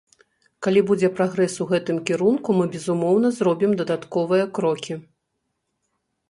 Калі 0.67 0.81
будзе 0.91 1.09
прагрэс 1.17 1.57
у 1.65 1.67
гэтым 1.71 1.99
кірунку, 2.11 2.49
мы, 2.61 2.65
безумоўна, 2.77 3.27
зробім 3.41 3.77
дадатковыя 3.83 4.49
крокі. 4.61 4.99